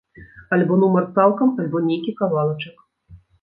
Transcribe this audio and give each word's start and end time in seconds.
Альбо 0.55 0.77
нумар 0.83 1.05
цалкам, 1.17 1.51
альбо 1.65 1.77
нейкі 1.91 2.15
кавалачак. 2.23 2.83